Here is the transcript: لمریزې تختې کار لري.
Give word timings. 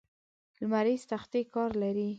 لمریزې 0.59 1.05
تختې 1.11 1.41
کار 1.53 1.71
لري. 1.81 2.07